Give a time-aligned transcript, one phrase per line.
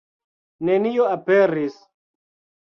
[0.69, 1.77] Nenio aperis.